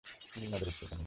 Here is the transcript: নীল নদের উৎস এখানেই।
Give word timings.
নীল 0.35 0.49
নদের 0.51 0.67
উৎস 0.67 0.79
এখানেই। 0.83 0.99